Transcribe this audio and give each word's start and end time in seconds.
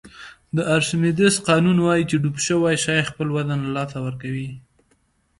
د 0.55 0.57
ارشمیدس 0.75 1.35
قانون 1.49 1.77
وایي 1.81 2.03
چې 2.09 2.15
ډوب 2.23 2.35
شوی 2.47 2.75
شی 2.83 2.99
خپل 3.09 3.27
وزن 3.35 3.59
له 3.65 3.69
لاسه 3.75 3.97
ورکوي. 4.05 4.49